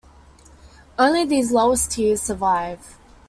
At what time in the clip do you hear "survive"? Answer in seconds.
2.23-2.97